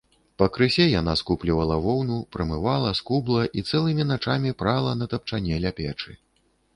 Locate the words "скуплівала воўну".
1.19-2.15